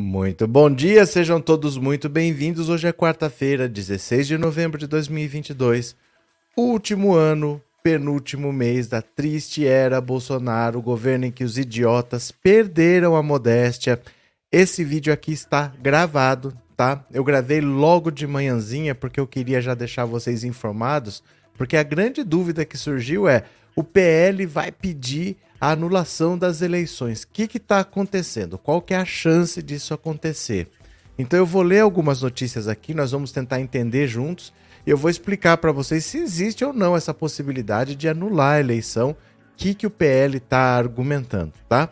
Muito 0.00 0.46
bom 0.46 0.72
dia, 0.72 1.04
sejam 1.04 1.40
todos 1.40 1.76
muito 1.76 2.08
bem-vindos. 2.08 2.68
Hoje 2.68 2.86
é 2.86 2.92
quarta-feira, 2.92 3.68
16 3.68 4.28
de 4.28 4.38
novembro 4.38 4.78
de 4.78 4.86
2022, 4.86 5.96
último 6.56 7.14
ano, 7.14 7.60
penúltimo 7.82 8.52
mês 8.52 8.86
da 8.86 9.02
triste 9.02 9.66
era 9.66 10.00
Bolsonaro, 10.00 10.80
governo 10.80 11.24
em 11.24 11.32
que 11.32 11.42
os 11.42 11.58
idiotas 11.58 12.30
perderam 12.30 13.16
a 13.16 13.24
modéstia. 13.24 14.00
Esse 14.52 14.84
vídeo 14.84 15.12
aqui 15.12 15.32
está 15.32 15.72
gravado, 15.82 16.56
tá? 16.76 17.04
Eu 17.12 17.24
gravei 17.24 17.60
logo 17.60 18.12
de 18.12 18.24
manhãzinha 18.24 18.94
porque 18.94 19.18
eu 19.18 19.26
queria 19.26 19.60
já 19.60 19.74
deixar 19.74 20.04
vocês 20.04 20.44
informados, 20.44 21.24
porque 21.56 21.76
a 21.76 21.82
grande 21.82 22.22
dúvida 22.22 22.64
que 22.64 22.78
surgiu 22.78 23.28
é: 23.28 23.42
o 23.78 23.84
PL 23.84 24.44
vai 24.44 24.72
pedir 24.72 25.36
a 25.60 25.70
anulação 25.70 26.36
das 26.36 26.62
eleições. 26.62 27.22
O 27.22 27.28
que 27.28 27.44
está 27.58 27.78
acontecendo? 27.78 28.58
Qual 28.58 28.82
que 28.82 28.92
é 28.92 28.96
a 28.96 29.04
chance 29.04 29.62
disso 29.62 29.94
acontecer? 29.94 30.68
Então 31.16 31.38
eu 31.38 31.46
vou 31.46 31.62
ler 31.62 31.78
algumas 31.78 32.20
notícias 32.20 32.66
aqui, 32.66 32.92
nós 32.92 33.12
vamos 33.12 33.30
tentar 33.30 33.60
entender 33.60 34.08
juntos 34.08 34.52
e 34.84 34.90
eu 34.90 34.96
vou 34.96 35.08
explicar 35.08 35.58
para 35.58 35.70
vocês 35.70 36.04
se 36.04 36.18
existe 36.18 36.64
ou 36.64 36.72
não 36.72 36.96
essa 36.96 37.14
possibilidade 37.14 37.94
de 37.94 38.08
anular 38.08 38.56
a 38.56 38.60
eleição, 38.60 39.10
o 39.10 39.16
que, 39.56 39.74
que 39.74 39.86
o 39.86 39.90
PL 39.90 40.38
está 40.38 40.76
argumentando, 40.76 41.52
tá? 41.68 41.88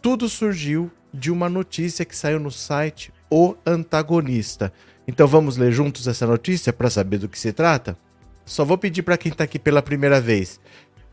Tudo 0.00 0.26
surgiu 0.26 0.90
de 1.12 1.30
uma 1.30 1.50
notícia 1.50 2.06
que 2.06 2.16
saiu 2.16 2.40
no 2.40 2.50
site 2.50 3.12
O 3.30 3.54
Antagonista. 3.66 4.72
Então 5.06 5.26
vamos 5.26 5.58
ler 5.58 5.70
juntos 5.70 6.08
essa 6.08 6.26
notícia 6.26 6.72
para 6.72 6.88
saber 6.88 7.18
do 7.18 7.28
que 7.28 7.38
se 7.38 7.52
trata? 7.52 7.94
Só 8.50 8.64
vou 8.64 8.76
pedir 8.76 9.02
para 9.02 9.16
quem 9.16 9.30
está 9.30 9.44
aqui 9.44 9.60
pela 9.60 9.80
primeira 9.80 10.20
vez 10.20 10.58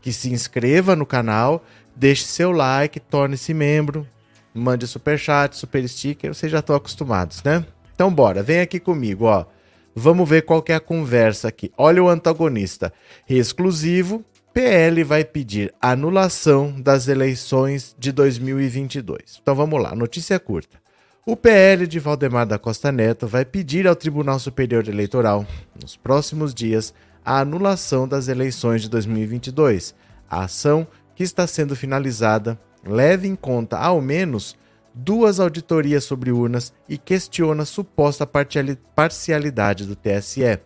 que 0.00 0.12
se 0.12 0.32
inscreva 0.32 0.94
no 0.94 1.06
canal, 1.06 1.64
deixe 1.94 2.24
seu 2.24 2.52
like, 2.52 3.00
torne-se 3.00 3.52
membro, 3.52 4.06
mande 4.54 4.86
super 4.86 5.18
chat, 5.18 5.56
super 5.56 5.86
sticker, 5.88 6.34
vocês 6.34 6.50
já 6.50 6.60
estão 6.60 6.76
acostumados, 6.76 7.42
né? 7.42 7.64
Então 7.94 8.12
bora, 8.12 8.42
vem 8.42 8.60
aqui 8.60 8.78
comigo, 8.78 9.24
ó. 9.24 9.46
Vamos 9.94 10.28
ver 10.28 10.42
qual 10.42 10.64
é 10.68 10.74
a 10.74 10.80
conversa 10.80 11.48
aqui. 11.48 11.72
Olha 11.76 12.02
o 12.02 12.08
antagonista. 12.08 12.92
Exclusivo, 13.28 14.24
PL 14.54 15.02
vai 15.02 15.24
pedir 15.24 15.74
anulação 15.80 16.80
das 16.80 17.08
eleições 17.08 17.96
de 17.98 18.12
2022. 18.12 19.40
Então 19.42 19.54
vamos 19.54 19.82
lá, 19.82 19.94
notícia 19.94 20.38
curta. 20.38 20.78
O 21.26 21.36
PL 21.36 21.86
de 21.86 21.98
Valdemar 21.98 22.46
da 22.46 22.58
Costa 22.58 22.90
Neto 22.90 23.26
vai 23.26 23.44
pedir 23.44 23.86
ao 23.86 23.94
Tribunal 23.94 24.38
Superior 24.38 24.88
Eleitoral, 24.88 25.44
nos 25.78 25.96
próximos 25.96 26.54
dias, 26.54 26.94
a 27.28 27.40
anulação 27.40 28.08
das 28.08 28.26
eleições 28.26 28.80
de 28.80 28.88
2022. 28.88 29.94
A 30.30 30.44
ação, 30.44 30.86
que 31.14 31.22
está 31.22 31.46
sendo 31.46 31.76
finalizada, 31.76 32.58
leva 32.82 33.26
em 33.26 33.36
conta 33.36 33.76
ao 33.76 34.00
menos 34.00 34.56
duas 34.94 35.38
auditorias 35.38 36.04
sobre 36.04 36.32
urnas 36.32 36.72
e 36.88 36.96
questiona 36.96 37.64
a 37.64 37.66
suposta 37.66 38.26
parcialidade 38.26 39.84
do 39.84 39.94
TSE. 39.94 40.58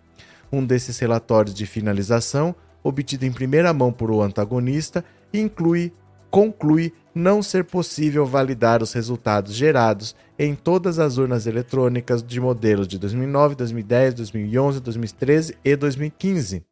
Um 0.53 0.65
desses 0.65 1.01
relatórios 1.01 1.53
de 1.53 1.67
finalização, 1.67 2.55
obtido 2.81 3.27
em 3.27 3.33
primeira 3.33 3.73
mão 3.73 3.93
por 3.93 4.13
o 4.13 4.23
antagonista, 4.23 5.05
inclui 5.35 5.93
conclui 6.33 6.95
não 7.15 7.43
ser 7.43 7.63
possível 7.65 8.25
validar 8.25 8.83
os 8.83 8.95
resultados 8.95 9.55
gerados 9.55 10.17
em 10.39 10.55
todas 10.55 10.99
as 10.99 11.19
urnas 11.19 11.47
eletrônicas 11.47 12.23
de 12.23 12.41
modelos 12.41 12.89
de 12.89 12.99
2009, 12.99 13.55
2010, 13.55 14.15
2011, 14.15 14.81
2013 14.81 15.57
e 15.63 15.77
2015. 15.77 16.65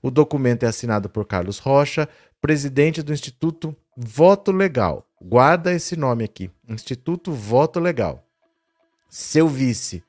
O 0.00 0.10
documento 0.10 0.62
é 0.62 0.66
assinado 0.66 1.10
por 1.10 1.26
Carlos 1.26 1.58
Rocha, 1.58 2.08
presidente 2.40 3.02
do 3.02 3.12
Instituto 3.12 3.76
Voto 3.94 4.50
Legal. 4.50 5.06
Guarda 5.20 5.74
esse 5.74 5.94
nome 5.94 6.24
aqui: 6.24 6.50
Instituto 6.66 7.32
Voto 7.32 7.78
Legal. 7.78 8.26
Seu 9.10 9.46
vice, 9.46 10.02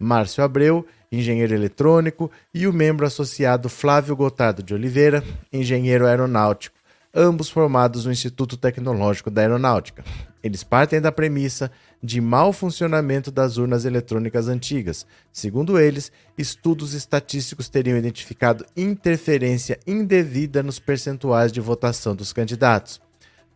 Márcio 0.00 0.42
Abreu, 0.42 0.84
engenheiro 1.12 1.54
eletrônico, 1.54 2.28
e 2.52 2.66
o 2.66 2.72
membro 2.72 3.06
associado 3.06 3.68
Flávio 3.68 4.16
Gotardo 4.16 4.64
de 4.64 4.74
Oliveira, 4.74 5.22
engenheiro 5.52 6.08
aeronáutico 6.08 6.77
ambos 7.18 7.50
formados 7.50 8.04
no 8.04 8.12
Instituto 8.12 8.56
Tecnológico 8.56 9.28
da 9.28 9.40
Aeronáutica. 9.40 10.04
Eles 10.40 10.62
partem 10.62 11.00
da 11.00 11.10
premissa 11.10 11.68
de 12.00 12.20
mau 12.20 12.52
funcionamento 12.52 13.32
das 13.32 13.56
urnas 13.56 13.84
eletrônicas 13.84 14.46
antigas. 14.46 15.04
Segundo 15.32 15.80
eles, 15.80 16.12
estudos 16.38 16.94
estatísticos 16.94 17.68
teriam 17.68 17.98
identificado 17.98 18.64
interferência 18.76 19.80
indevida 19.84 20.62
nos 20.62 20.78
percentuais 20.78 21.50
de 21.50 21.60
votação 21.60 22.14
dos 22.14 22.32
candidatos. 22.32 23.00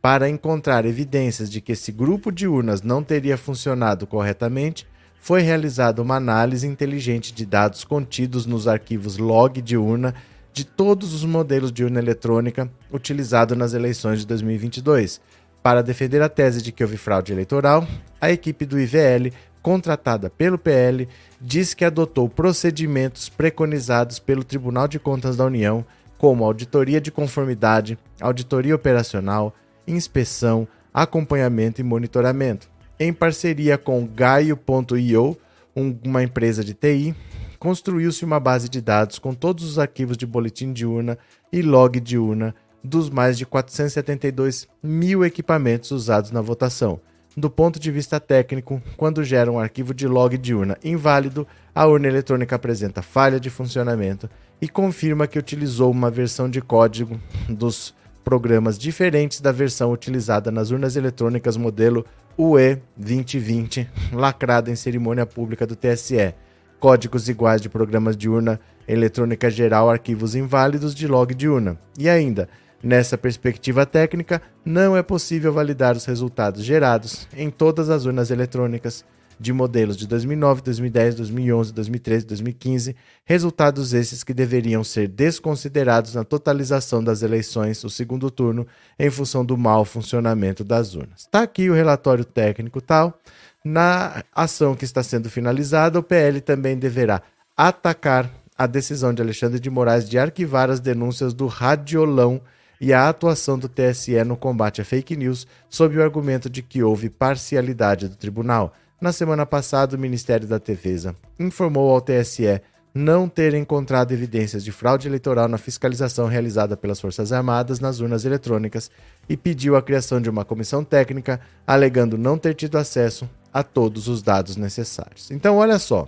Para 0.01 0.29
encontrar 0.29 0.85
evidências 0.85 1.49
de 1.49 1.61
que 1.61 1.71
esse 1.71 1.93
grupo 1.93 2.33
de 2.33 2.49
urnas 2.49 2.83
não 2.83 3.05
teria 3.05 3.39
funcionado 3.39 4.05
corretamente, 4.05 4.85
foi 5.21 5.41
realizada 5.41 6.03
uma 6.03 6.17
análise 6.17 6.67
inteligente 6.67 7.33
de 7.33 7.47
dados 7.47 7.85
contidos 7.85 8.45
nos 8.45 8.67
arquivos 8.67 9.19
log 9.19 9.63
de 9.63 9.77
urna 9.77 10.13
de 10.53 10.65
todos 10.65 11.15
os 11.15 11.25
modelos 11.25 11.73
de 11.73 11.85
urna 11.85 11.99
eletrônica 11.99 12.71
utilizados 12.93 13.57
nas 13.57 13.73
eleições 13.73 14.21
de 14.21 14.27
2022. 14.27 15.21
Para 15.63 15.83
defender 15.83 16.21
a 16.21 16.29
tese 16.29 16.61
de 16.61 16.73
que 16.73 16.83
houve 16.83 16.97
fraude 16.97 17.33
eleitoral, 17.33 17.87
a 18.21 18.31
equipe 18.31 18.67
do 18.67 18.79
IVL, 18.79 19.33
contratada 19.63 20.29
pelo 20.29 20.59
PL, 20.59 21.09
diz 21.41 21.73
que 21.73 21.85
adotou 21.85 22.29
procedimentos 22.29 23.29
preconizados 23.29 24.19
pelo 24.19 24.43
Tribunal 24.43 24.89
de 24.89 24.99
Contas 24.99 25.37
da 25.37 25.45
União, 25.45 25.85
como 26.19 26.45
auditoria 26.45 27.01
de 27.01 27.11
conformidade, 27.11 27.99
auditoria 28.21 28.75
operacional, 28.75 29.55
inspeção, 29.87 30.67
acompanhamento 30.93 31.81
e 31.81 31.85
monitoramento. 31.85 32.69
Em 32.99 33.13
parceria 33.13 33.79
com 33.79 34.07
Gaio.io, 34.07 35.37
uma 35.75 36.23
empresa 36.23 36.63
de 36.63 36.75
TI, 36.75 37.15
construiu-se 37.63 38.25
uma 38.25 38.41
base 38.41 38.69
de 38.69 38.81
dados 38.81 39.21
com 39.21 39.33
todos 39.33 39.63
os 39.63 39.79
arquivos 39.79 40.17
de 40.17 40.27
boletim 40.27 40.73
de 40.73 40.85
urna 40.85 41.17
e 41.53 41.63
log 41.63 42.01
de 42.01 42.19
urna 42.19 42.53
dos 42.83 43.09
mais 43.09 43.39
de 43.39 43.47
472 43.47 44.67
mil 44.83 45.25
equipamentos 45.25 45.93
usados 45.93 46.33
na 46.33 46.41
votação. 46.41 46.99
Do 47.37 47.49
ponto 47.49 47.79
de 47.79 47.89
vista 47.93 48.19
técnico, 48.19 48.83
quando 48.97 49.23
gera 49.23 49.49
um 49.49 49.61
arquivo 49.61 49.95
de 49.95 50.09
log 50.09 50.37
de 50.37 50.53
urna 50.53 50.77
inválido, 50.83 51.47
a 51.73 51.87
urna 51.87 52.09
eletrônica 52.09 52.57
apresenta 52.57 53.01
falha 53.01 53.39
de 53.39 53.49
funcionamento 53.49 54.29
e 54.61 54.69
confirma 54.69 55.29
que 55.29 55.39
utilizou 55.39 55.89
uma 55.89 56.11
versão 56.11 56.51
de 56.51 56.61
código 56.61 57.17
dos 57.49 57.95
programas 58.25 58.77
diferentes 58.77 59.41
da 59.41 59.53
versão 59.53 59.93
utilizada 59.93 60.51
nas 60.51 60.73
urnas 60.73 60.97
eletrônicas 60.97 61.57
modelo 61.57 62.05
UE 62.37 62.81
2020, 62.97 63.89
lacrada 64.13 64.69
em 64.69 64.75
cerimônia 64.75 65.25
pública 65.25 65.65
do 65.65 65.77
TSE 65.77 66.35
códigos 66.83 67.29
iguais 67.29 67.61
de 67.61 67.69
programas 67.69 68.17
de 68.17 68.29
urna 68.29 68.59
eletrônica 68.89 69.49
geral, 69.49 69.89
arquivos 69.89 70.35
inválidos 70.35 70.97
de 70.97 71.07
log 71.07 71.33
de 71.33 71.49
urna. 71.49 71.79
E 71.97 72.09
ainda, 72.09 72.49
nessa 72.83 73.17
perspectiva 73.17 73.87
técnica, 73.87 74.43
não 74.65 74.97
é 74.97 75.01
possível 75.01 75.53
validar 75.53 75.97
os 75.97 76.05
resultados 76.05 76.65
gerados 76.65 77.29
em 77.37 77.51
todas 77.51 77.89
as 77.89 78.05
urnas 78.05 78.33
eletrônicas 78.33 79.05
de 79.39 79.53
modelos 79.53 79.97
de 79.97 80.09
2009, 80.09 80.63
2010, 80.63 81.15
2011, 81.15 81.73
2013, 81.73 82.27
2015, 82.27 82.97
resultados 83.25 83.95
esses 83.95 84.25
que 84.25 84.35
deveriam 84.35 84.83
ser 84.83 85.07
desconsiderados 85.07 86.17
na 86.17 86.25
totalização 86.25 87.03
das 87.03 87.23
eleições, 87.23 87.83
o 87.85 87.91
segundo 87.91 88.29
turno, 88.29 88.67
em 88.99 89.09
função 89.09 89.45
do 89.45 89.57
mau 89.57 89.85
funcionamento 89.85 90.65
das 90.65 90.97
urnas. 90.97 91.21
Está 91.21 91.43
aqui 91.43 91.71
o 91.71 91.75
relatório 91.75 92.25
técnico 92.25 92.81
tal. 92.81 93.21
Na 93.65 94.25
ação 94.35 94.75
que 94.75 94.85
está 94.85 95.05
sendo 95.05 95.31
finalizada, 95.31 95.97
o 95.97 96.03
PL 96.03 96.41
também 96.41 96.77
deverá 96.77 97.23
atacar 97.57 98.29
a 98.59 98.67
decisão 98.67 99.15
de 99.15 99.23
Alexandre 99.23 99.61
de 99.61 99.71
Moraes 99.71 100.09
de 100.09 100.19
arquivar 100.19 100.69
as 100.69 100.81
denúncias 100.81 101.33
do 101.33 101.47
Radiolão 101.47 102.41
e 102.81 102.93
a 102.93 103.09
atuação 103.09 103.57
do 103.57 103.69
TSE 103.69 104.25
no 104.25 104.37
combate 104.37 104.81
a 104.81 104.85
fake 104.85 105.17
news, 105.17 105.47
sob 105.71 105.97
o 105.97 106.03
argumento 106.03 106.51
de 106.51 106.61
que 106.61 106.83
houve 106.83 107.09
parcialidade 107.09 108.09
do 108.09 108.17
tribunal. 108.17 108.75
Na 109.01 109.13
semana 109.13 109.47
passada, 109.47 109.97
o 109.97 110.01
Ministério 110.01 110.49
da 110.49 110.59
Defesa 110.59 111.15
informou 111.39 111.93
ao 111.93 112.01
TSE 112.01 112.61
não 112.93 113.29
ter 113.29 113.55
encontrado 113.55 114.11
evidências 114.11 114.65
de 114.65 114.73
fraude 114.73 115.07
eleitoral 115.07 115.47
na 115.47 115.57
fiscalização 115.57 116.27
realizada 116.27 116.77
pelas 116.77 117.01
Forças 117.01 117.33
Armadas 117.33 117.79
nas 117.79 118.01
urnas 118.01 118.25
eletrônicas 118.25 118.91
e 119.29 119.37
pediu 119.37 119.77
a 119.77 119.83
criação 119.83 120.21
de 120.21 120.29
uma 120.29 120.45
comissão 120.45 120.83
técnica, 120.83 121.41
alegando 121.65 122.19
não 122.19 122.37
ter 122.37 122.55
tido 122.55 122.77
acesso 122.77 123.29
a 123.53 123.63
todos 123.63 124.09
os 124.09 124.23
dados 124.23 124.57
necessários. 124.57 125.31
Então, 125.31 125.57
olha 125.57 125.79
só. 125.79 126.07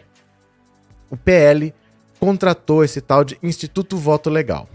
O 1.10 1.16
PL 1.16 1.74
contratou 2.18 2.82
esse 2.82 3.00
tal 3.00 3.24
de 3.24 3.38
Instituto 3.42 3.96
Voto 3.96 4.30
Legal. 4.30 4.68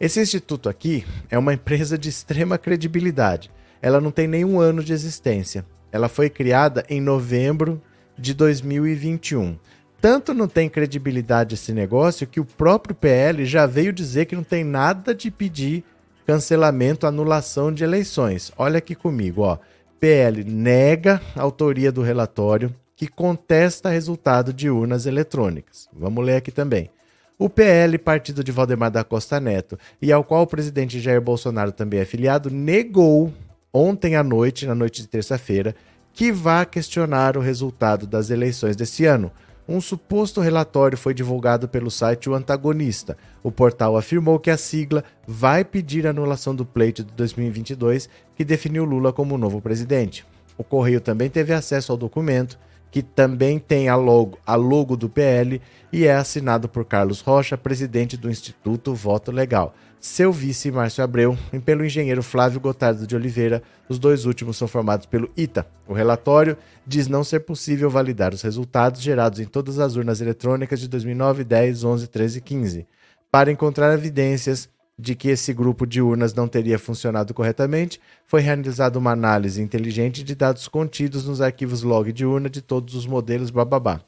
Esse 0.00 0.20
instituto 0.20 0.68
aqui 0.68 1.04
é 1.28 1.38
uma 1.38 1.54
empresa 1.54 1.98
de 1.98 2.08
extrema 2.08 2.56
credibilidade. 2.56 3.50
Ela 3.82 4.00
não 4.00 4.10
tem 4.10 4.28
nenhum 4.28 4.60
ano 4.60 4.82
de 4.82 4.92
existência. 4.92 5.64
Ela 5.90 6.08
foi 6.08 6.28
criada 6.28 6.84
em 6.88 7.00
novembro 7.00 7.80
de 8.16 8.34
2021. 8.34 9.58
Tanto 10.00 10.32
não 10.32 10.46
tem 10.46 10.68
credibilidade 10.68 11.54
esse 11.54 11.72
negócio 11.72 12.26
que 12.26 12.38
o 12.38 12.44
próprio 12.44 12.94
PL 12.94 13.44
já 13.44 13.66
veio 13.66 13.92
dizer 13.92 14.26
que 14.26 14.36
não 14.36 14.44
tem 14.44 14.62
nada 14.62 15.12
de 15.12 15.30
pedir 15.30 15.84
cancelamento, 16.24 17.06
anulação 17.06 17.72
de 17.72 17.82
eleições. 17.82 18.52
Olha 18.56 18.78
aqui 18.78 18.94
comigo, 18.94 19.42
ó. 19.42 19.58
PL 20.00 20.44
nega 20.44 21.20
a 21.34 21.42
autoria 21.42 21.90
do 21.90 22.02
relatório 22.02 22.74
que 22.94 23.08
contesta 23.08 23.88
resultado 23.88 24.52
de 24.52 24.70
urnas 24.70 25.06
eletrônicas. 25.06 25.88
Vamos 25.92 26.24
ler 26.24 26.36
aqui 26.36 26.50
também. 26.50 26.90
O 27.38 27.48
PL, 27.48 27.96
partido 27.98 28.42
de 28.42 28.50
Valdemar 28.50 28.90
da 28.90 29.04
Costa 29.04 29.38
Neto, 29.38 29.78
e 30.02 30.12
ao 30.12 30.24
qual 30.24 30.42
o 30.42 30.46
presidente 30.46 30.98
Jair 30.98 31.20
Bolsonaro 31.20 31.70
também 31.70 32.00
é 32.00 32.04
filiado, 32.04 32.50
negou 32.50 33.32
ontem 33.72 34.16
à 34.16 34.24
noite, 34.24 34.66
na 34.66 34.74
noite 34.74 35.02
de 35.02 35.08
terça-feira, 35.08 35.74
que 36.12 36.32
vá 36.32 36.64
questionar 36.64 37.36
o 37.36 37.40
resultado 37.40 38.06
das 38.06 38.30
eleições 38.30 38.74
desse 38.74 39.04
ano 39.04 39.30
um 39.68 39.82
suposto 39.82 40.40
relatório 40.40 40.96
foi 40.96 41.12
divulgado 41.12 41.68
pelo 41.68 41.90
site 41.90 42.30
O 42.30 42.34
Antagonista. 42.34 43.18
O 43.42 43.52
portal 43.52 43.98
afirmou 43.98 44.38
que 44.38 44.50
a 44.50 44.56
sigla 44.56 45.04
vai 45.26 45.62
pedir 45.62 46.06
a 46.06 46.10
anulação 46.10 46.54
do 46.54 46.64
pleito 46.64 47.04
de 47.04 47.12
2022 47.12 48.08
que 48.34 48.46
definiu 48.46 48.84
Lula 48.84 49.12
como 49.12 49.36
novo 49.36 49.60
presidente. 49.60 50.24
O 50.56 50.64
Correio 50.64 51.02
também 51.02 51.28
teve 51.28 51.52
acesso 51.52 51.92
ao 51.92 51.98
documento, 51.98 52.58
que 52.90 53.02
também 53.02 53.58
tem 53.58 53.88
a 53.88 53.96
logo, 53.96 54.38
a 54.46 54.54
logo 54.54 54.96
do 54.96 55.08
PL 55.08 55.60
e 55.92 56.06
é 56.06 56.14
assinado 56.14 56.68
por 56.68 56.84
Carlos 56.84 57.20
Rocha, 57.20 57.56
presidente 57.56 58.16
do 58.16 58.30
Instituto 58.30 58.94
Voto 58.94 59.30
Legal 59.30 59.74
seu 60.00 60.32
vice 60.32 60.70
Márcio 60.70 61.02
Abreu 61.02 61.36
e 61.52 61.58
pelo 61.58 61.84
engenheiro 61.84 62.22
Flávio 62.22 62.60
Gotardo 62.60 63.06
de 63.06 63.16
Oliveira. 63.16 63.62
Os 63.88 63.98
dois 63.98 64.24
últimos 64.24 64.56
são 64.56 64.68
formados 64.68 65.06
pelo 65.06 65.30
ITA. 65.36 65.66
O 65.86 65.92
relatório 65.92 66.56
diz 66.86 67.08
não 67.08 67.24
ser 67.24 67.40
possível 67.40 67.90
validar 67.90 68.32
os 68.32 68.42
resultados 68.42 69.00
gerados 69.00 69.40
em 69.40 69.44
todas 69.44 69.78
as 69.78 69.96
urnas 69.96 70.20
eletrônicas 70.20 70.80
de 70.80 70.88
2009, 70.88 71.44
10, 71.44 71.84
11, 71.84 72.06
13 72.06 72.38
e 72.38 72.40
15. 72.40 72.86
Para 73.30 73.50
encontrar 73.50 73.92
evidências 73.92 74.68
de 74.98 75.14
que 75.14 75.28
esse 75.28 75.52
grupo 75.52 75.86
de 75.86 76.02
urnas 76.02 76.34
não 76.34 76.48
teria 76.48 76.78
funcionado 76.78 77.32
corretamente, 77.32 78.00
foi 78.26 78.40
realizada 78.40 78.98
uma 78.98 79.12
análise 79.12 79.62
inteligente 79.62 80.24
de 80.24 80.34
dados 80.34 80.66
contidos 80.66 81.24
nos 81.24 81.40
arquivos 81.40 81.82
log 81.82 82.12
de 82.12 82.26
urna 82.26 82.50
de 82.50 82.60
todos 82.60 82.94
os 82.94 83.06
modelos 83.06 83.50
bababá. 83.50 84.00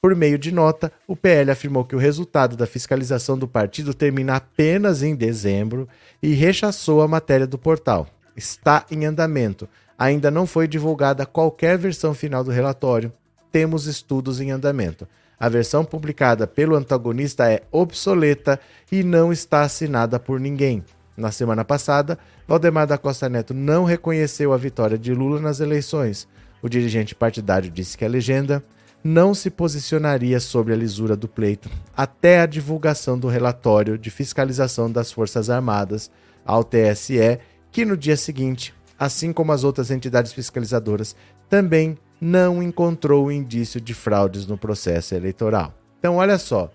Por 0.00 0.14
meio 0.14 0.38
de 0.38 0.52
nota, 0.52 0.92
o 1.08 1.16
PL 1.16 1.50
afirmou 1.50 1.84
que 1.84 1.96
o 1.96 1.98
resultado 1.98 2.56
da 2.56 2.66
fiscalização 2.66 3.38
do 3.38 3.48
partido 3.48 3.94
termina 3.94 4.36
apenas 4.36 5.02
em 5.02 5.14
dezembro 5.16 5.88
e 6.22 6.34
rechaçou 6.34 7.00
a 7.00 7.08
matéria 7.08 7.46
do 7.46 7.56
portal. 7.56 8.06
Está 8.36 8.84
em 8.90 9.06
andamento. 9.06 9.66
Ainda 9.98 10.30
não 10.30 10.46
foi 10.46 10.68
divulgada 10.68 11.24
qualquer 11.24 11.78
versão 11.78 12.12
final 12.12 12.44
do 12.44 12.50
relatório. 12.50 13.12
Temos 13.50 13.86
estudos 13.86 14.40
em 14.40 14.50
andamento. 14.50 15.08
A 15.38 15.48
versão 15.48 15.84
publicada 15.84 16.46
pelo 16.46 16.76
antagonista 16.76 17.50
é 17.50 17.62
obsoleta 17.72 18.58
e 18.90 19.02
não 19.02 19.32
está 19.32 19.62
assinada 19.62 20.18
por 20.18 20.38
ninguém. 20.38 20.84
Na 21.16 21.30
semana 21.30 21.64
passada, 21.64 22.18
Valdemar 22.46 22.86
da 22.86 22.98
Costa 22.98 23.28
Neto 23.28 23.54
não 23.54 23.84
reconheceu 23.84 24.52
a 24.52 24.56
vitória 24.56 24.98
de 24.98 25.14
Lula 25.14 25.40
nas 25.40 25.60
eleições. 25.60 26.28
O 26.62 26.68
dirigente 26.68 27.14
partidário 27.14 27.70
disse 27.70 27.96
que 27.96 28.04
a 28.04 28.08
legenda 28.08 28.64
não 29.04 29.34
se 29.34 29.50
posicionaria 29.50 30.40
sobre 30.40 30.72
a 30.72 30.76
lisura 30.76 31.14
do 31.14 31.28
pleito 31.28 31.68
até 31.94 32.40
a 32.40 32.46
divulgação 32.46 33.18
do 33.18 33.28
relatório 33.28 33.98
de 33.98 34.10
fiscalização 34.10 34.90
das 34.90 35.12
Forças 35.12 35.50
Armadas 35.50 36.10
ao 36.44 36.64
TSE, 36.64 37.38
que 37.70 37.84
no 37.84 37.96
dia 37.96 38.16
seguinte, 38.16 38.74
assim 38.98 39.32
como 39.32 39.52
as 39.52 39.62
outras 39.62 39.90
entidades 39.90 40.32
fiscalizadoras, 40.32 41.14
também 41.50 41.98
não 42.24 42.62
encontrou 42.62 43.30
indício 43.30 43.78
de 43.78 43.92
fraudes 43.92 44.46
no 44.46 44.56
processo 44.56 45.14
eleitoral. 45.14 45.74
Então, 45.98 46.16
olha 46.16 46.38
só. 46.38 46.72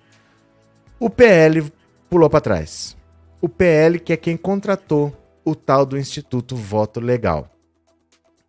O 1.00 1.10
PL 1.10 1.74
pulou 2.08 2.30
para 2.30 2.40
trás. 2.40 2.96
O 3.42 3.50
PL 3.50 4.00
que 4.00 4.14
é 4.14 4.18
quem 4.18 4.38
contratou 4.38 5.12
o 5.44 5.56
tal 5.56 5.88
do 5.88 5.98
Instituto 5.98 6.56
Voto 6.56 7.00
Legal. 7.00 7.50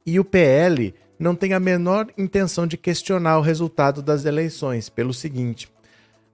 E 0.04 0.20
o 0.20 0.24
PL 0.26 0.94
não 1.18 1.34
tem 1.34 1.54
a 1.54 1.60
menor 1.60 2.06
intenção 2.18 2.66
de 2.66 2.76
questionar 2.76 3.38
o 3.38 3.42
resultado 3.42 4.02
das 4.02 4.26
eleições, 4.26 4.90
pelo 4.90 5.14
seguinte: 5.14 5.72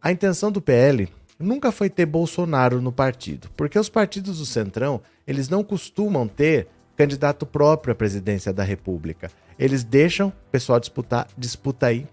a 0.03 0.11
intenção 0.11 0.51
do 0.51 0.61
PL 0.61 1.09
nunca 1.39 1.71
foi 1.71 1.89
ter 1.89 2.07
Bolsonaro 2.07 2.83
no 2.83 2.91
partido, 2.91 3.49
porque 3.57 3.79
os 3.79 3.89
partidos 3.89 4.39
do 4.39 4.47
Centrão, 4.47 5.01
eles 5.29 5.49
não 5.49 5.63
costumam 5.63 6.27
ter 6.27 6.67
candidato 6.97 7.45
próprio 7.45 7.93
à 7.93 7.95
presidência 7.95 8.53
da 8.53 8.65
República. 8.65 9.31
Eles 9.59 9.85
deixam 9.85 10.29
o 10.29 10.51
pessoal 10.51 10.81
disputar, 10.81 11.29
disputa 11.37 11.87
aí. 11.87 12.07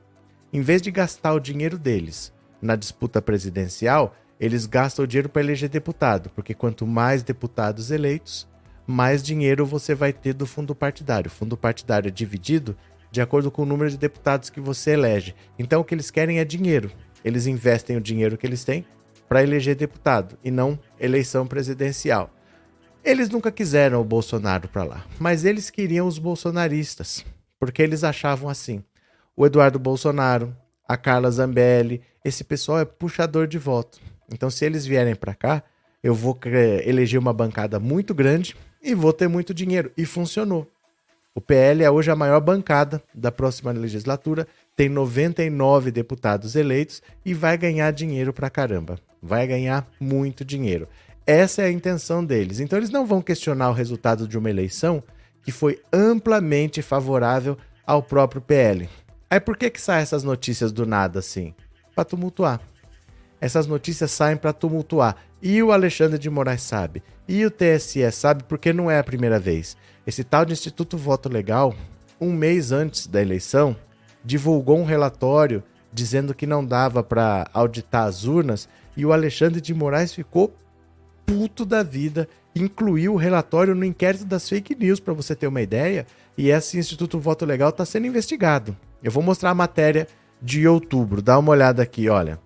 Em 0.51 0.62
vez 0.62 0.81
de 0.81 0.91
gastar 0.91 1.33
o 1.33 1.39
dinheiro 1.39 1.77
deles 1.77 2.33
na 2.62 2.75
disputa 2.75 3.21
presidencial, 3.21 4.15
eles 4.39 4.65
gastam 4.65 5.06
o 5.06 5.07
dinheiro 5.07 5.30
para 5.30 5.41
eleger 5.41 5.69
deputado, 5.69 6.30
porque 6.35 6.53
quanto 6.53 6.85
mais 6.85 7.24
deputados 7.24 7.91
eleitos, 7.91 8.47
mais 8.85 9.24
dinheiro 9.24 9.65
você 9.65 9.95
vai 9.95 10.12
ter 10.12 10.33
do 10.33 10.45
fundo 10.45 10.75
partidário. 10.75 11.30
O 11.30 11.33
fundo 11.33 11.56
partidário 11.56 12.09
é 12.09 12.12
dividido 12.12 12.75
de 13.09 13.21
acordo 13.21 13.50
com 13.50 13.62
o 13.62 13.65
número 13.65 13.89
de 13.89 13.97
deputados 13.97 14.50
que 14.50 14.59
você 14.59 14.91
elege. 14.91 15.35
Então 15.57 15.81
o 15.81 15.83
que 15.83 15.95
eles 15.95 16.12
querem 16.12 16.39
é 16.39 16.45
dinheiro. 16.45 16.91
Eles 17.24 17.47
investem 17.47 17.95
o 17.95 18.01
dinheiro 18.01 18.38
que 18.38 18.45
eles 18.45 18.63
têm 18.63 18.85
para 19.30 19.44
eleger 19.44 19.75
deputado 19.75 20.38
e 20.44 20.51
não 20.51 20.77
eleição 21.00 21.47
presidencial. 21.47 22.30
Eles 23.04 23.30
nunca 23.30 23.52
quiseram 23.52 24.00
o 24.00 24.06
Bolsonaro 24.06 24.70
para 24.70 24.86
lá, 24.86 25.06
mas 25.20 25.44
eles 25.44 25.70
queriam 25.70 26.08
os 26.08 26.18
bolsonaristas, 26.18 27.26
porque 27.60 27.82
eles 27.82 28.02
achavam 28.02 28.48
assim: 28.50 28.82
o 29.36 29.46
Eduardo 29.46 29.78
Bolsonaro, 29.78 30.56
a 30.88 30.96
Carla 30.96 31.30
Zambelli, 31.30 32.02
esse 32.24 32.46
pessoal 32.46 32.80
é 32.80 32.86
puxador 32.86 33.46
de 33.46 33.58
voto. 33.58 34.00
Então, 34.31 34.50
se 34.50 34.64
eles 34.64 34.86
vierem 34.86 35.16
para 35.16 35.33
cá, 35.33 35.64
eu 36.02 36.16
vou 36.16 36.40
eleger 36.86 37.19
uma 37.19 37.33
bancada 37.33 37.78
muito 37.78 38.14
grande 38.14 38.56
e 38.81 38.95
vou 38.95 39.12
ter 39.12 39.28
muito 39.28 39.54
dinheiro. 39.54 39.92
E 39.98 40.06
funcionou. 40.06 40.66
O 41.36 41.42
PL 41.42 41.83
é 41.83 41.92
hoje 41.92 42.10
a 42.10 42.16
maior 42.16 42.40
bancada 42.40 43.02
da 43.14 43.31
próxima 43.31 43.72
legislatura, 43.72 44.48
tem 44.76 44.88
99 44.88 45.92
deputados 45.92 46.56
eleitos 46.56 47.02
e 47.26 47.33
vai 47.33 47.57
ganhar 47.57 47.92
dinheiro 47.92 48.31
pra 48.31 48.50
caramba. 48.50 48.98
Vai 49.22 49.48
ganhar 49.48 49.90
muito 50.00 50.45
dinheiro. 50.45 50.88
Essa 51.25 51.61
é 51.61 51.65
a 51.65 51.71
intenção 51.71 52.23
deles. 52.23 52.59
Então 52.59 52.77
eles 52.77 52.89
não 52.89 53.06
vão 53.06 53.21
questionar 53.21 53.69
o 53.69 53.73
resultado 53.73 54.27
de 54.27 54.37
uma 54.37 54.49
eleição 54.49 55.01
que 55.42 55.51
foi 55.51 55.81
amplamente 55.92 56.81
favorável 56.81 57.57
ao 57.85 58.03
próprio 58.03 58.42
PL. 58.42 58.89
Aí 59.30 59.39
por 59.39 59.57
que 59.57 59.69
que 59.69 59.81
saem 59.81 60.01
essas 60.01 60.23
notícias 60.23 60.71
do 60.71 60.85
nada 60.85 61.19
assim? 61.19 61.53
Para 61.95 62.06
tumultuar. 62.06 62.61
Essas 63.39 63.68
notícias 63.68 64.11
saem 64.11 64.37
para 64.37 64.53
tumultuar. 64.53 65.18
E 65.42 65.61
o 65.61 65.71
Alexandre 65.71 66.18
de 66.18 66.30
Moraes 66.30 66.61
sabe. 66.61 67.03
E 67.27 67.45
o 67.45 67.51
TSE 67.51 68.09
sabe 68.11 68.44
porque 68.44 68.71
não 68.71 68.89
é 68.89 68.99
a 68.99 69.03
primeira 69.03 69.39
vez. 69.39 69.75
Esse 70.07 70.23
tal 70.23 70.45
de 70.45 70.53
Instituto 70.53 70.97
Voto 70.97 71.27
Legal, 71.27 71.75
um 72.19 72.31
mês 72.31 72.71
antes 72.71 73.07
da 73.07 73.21
eleição, 73.21 73.75
divulgou 74.23 74.77
um 74.77 74.85
relatório 74.85 75.63
dizendo 75.92 76.33
que 76.33 76.47
não 76.47 76.65
dava 76.65 77.03
para 77.03 77.47
auditar 77.53 78.06
as 78.06 78.23
urnas 78.23 78.68
e 78.95 79.06
o 79.06 79.13
Alexandre 79.13 79.59
de 79.59 79.73
Moraes 79.73 80.13
ficou 80.13 80.53
puto 81.25 81.65
da 81.65 81.83
vida, 81.83 82.27
incluiu 82.56 83.13
o 83.13 83.18
relatório 83.18 83.75
no 83.75 83.85
inquérito 83.85 84.25
das 84.25 84.47
fake 84.47 84.75
news 84.75 84.99
para 84.99 85.13
você 85.13 85.35
ter 85.35 85.47
uma 85.47 85.61
ideia, 85.61 86.06
e 86.37 86.49
esse 86.49 86.77
Instituto 86.77 87.19
Voto 87.19 87.45
Legal 87.45 87.69
está 87.69 87.85
sendo 87.85 88.07
investigado. 88.07 88.75
Eu 89.03 89.11
vou 89.11 89.23
mostrar 89.23 89.49
a 89.49 89.56
matéria 89.56 90.07
de 90.42 90.68
outubro, 90.68 91.21
dá 91.21 91.37
uma 91.37 91.51
olhada 91.51 91.81
aqui, 91.81 92.09
olha. 92.09 92.39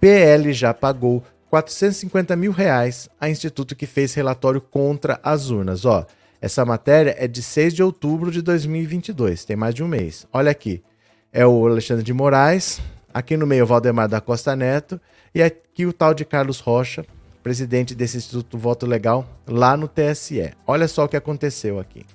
PL 0.00 0.52
já 0.52 0.74
pagou 0.74 1.22
450 1.48 2.34
mil 2.36 2.52
reais 2.52 3.08
a 3.20 3.28
instituto 3.30 3.76
que 3.76 3.86
fez 3.86 4.12
relatório 4.12 4.60
contra 4.60 5.20
as 5.22 5.50
urnas. 5.50 5.84
Ó, 5.84 6.04
essa 6.40 6.64
matéria 6.64 7.14
é 7.16 7.26
de 7.26 7.42
6 7.42 7.74
de 7.74 7.82
outubro 7.82 8.30
de 8.30 8.42
2022, 8.42 9.44
tem 9.44 9.56
mais 9.56 9.74
de 9.74 9.82
um 9.82 9.88
mês. 9.88 10.26
Olha 10.32 10.50
aqui, 10.50 10.82
é 11.32 11.46
o 11.46 11.66
Alexandre 11.66 12.04
de 12.04 12.12
Moraes, 12.12 12.80
aqui 13.14 13.36
no 13.36 13.46
meio 13.46 13.64
o 13.64 13.66
Valdemar 13.66 14.08
da 14.08 14.20
Costa 14.20 14.54
Neto 14.54 15.00
e 15.34 15.42
aqui 15.42 15.86
o 15.86 15.92
tal 15.92 16.12
de 16.12 16.24
Carlos 16.24 16.60
Rocha, 16.60 17.06
presidente 17.44 17.94
desse 17.94 18.16
Instituto 18.16 18.56
Voto 18.56 18.86
Legal, 18.86 19.28
lá 19.46 19.76
no 19.76 19.86
TSE. 19.86 20.54
Olha 20.66 20.88
só 20.88 21.04
o 21.04 21.08
que 21.08 21.16
aconteceu 21.16 21.78
aqui. 21.78 22.06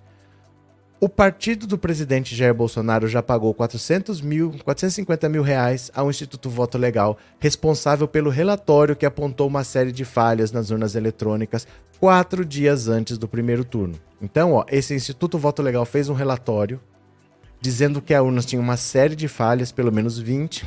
O 1.00 1.08
partido 1.08 1.68
do 1.68 1.78
presidente 1.78 2.36
Jair 2.36 2.54
Bolsonaro 2.54 3.08
já 3.08 3.22
pagou 3.22 3.54
400 3.54 4.22
mil, 4.22 4.52
450 4.66 5.30
mil 5.30 5.44
reais 5.44 5.92
ao 5.94 6.10
Instituto 6.10 6.50
Voto 6.50 6.80
Legal, 6.80 7.16
responsável 7.40 8.08
pelo 8.08 8.32
relatório 8.32 8.96
que 8.96 9.06
apontou 9.06 9.48
uma 9.48 9.64
série 9.64 9.92
de 9.92 10.04
falhas 10.04 10.52
nas 10.52 10.72
urnas 10.72 10.96
eletrônicas 10.96 11.68
quatro 12.00 12.44
dias 12.44 12.88
antes 12.88 13.18
do 13.18 13.28
primeiro 13.28 13.64
turno. 13.64 14.00
Então, 14.20 14.54
ó, 14.54 14.66
esse 14.68 14.96
Instituto 14.96 15.38
Voto 15.38 15.62
Legal 15.62 15.86
fez 15.86 16.10
um 16.10 16.14
relatório 16.16 16.82
dizendo 17.62 18.02
que 18.02 18.16
a 18.16 18.24
urna 18.24 18.42
tinha 18.42 18.62
uma 18.62 18.78
série 18.78 19.16
de 19.16 19.28
falhas, 19.28 19.72
pelo 19.72 19.92
menos 19.92 20.18
20, 20.18 20.66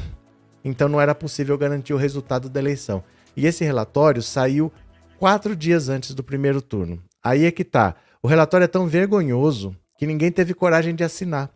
então 0.64 0.88
não 0.88 1.00
era 1.00 1.16
possível 1.16 1.59
garantir 1.59 1.92
o 1.92 1.99
resultado 1.99 2.49
da 2.49 2.61
eleição. 2.61 3.02
E 3.37 3.47
esse 3.47 3.65
relatório 3.65 4.23
saiu 4.23 4.73
quatro 5.19 5.55
dias 5.55 5.89
antes 5.89 6.15
do 6.15 6.23
primeiro 6.23 6.61
turno. 6.61 7.03
Aí 7.23 7.45
é 7.45 7.51
que 7.51 7.65
tá. 7.65 7.95
O 8.23 8.29
relatório 8.29 8.65
é 8.65 8.69
tão 8.69 8.87
vergonhoso 8.87 9.77
que 9.99 10.07
ninguém 10.07 10.31
teve 10.31 10.55
coragem 10.55 10.95
de 10.95 11.05
assinar. 11.05 11.51